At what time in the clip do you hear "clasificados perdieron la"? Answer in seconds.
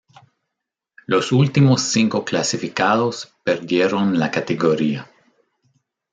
2.25-4.31